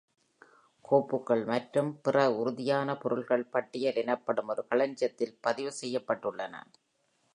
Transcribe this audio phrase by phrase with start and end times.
[0.85, 6.55] கோப்புகள் மற்றும் பிற உறுதியான பொருள்கள் பட்டியல் எனப்படும் ஒரு களஞ்சியத்தில் பதிவு செய்யப்பட்டுள்ளன.